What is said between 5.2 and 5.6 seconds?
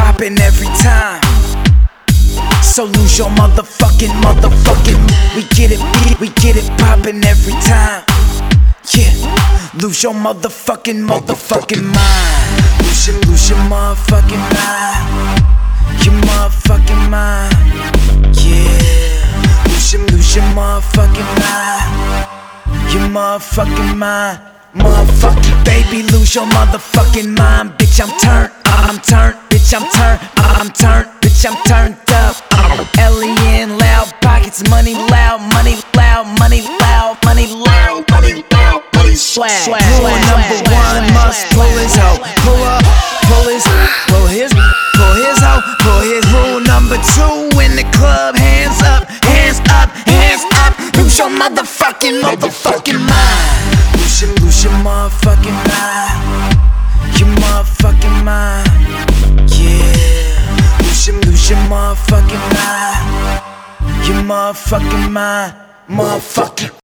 We